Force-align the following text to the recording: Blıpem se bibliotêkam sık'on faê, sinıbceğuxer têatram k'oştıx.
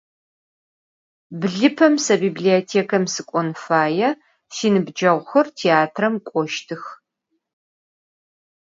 Blıpem 1.39 1.95
se 2.05 2.15
bibliotêkam 2.21 3.05
sık'on 3.13 3.49
faê, 3.63 4.09
sinıbceğuxer 4.55 5.47
têatram 5.57 6.15
k'oştıx. 6.27 6.85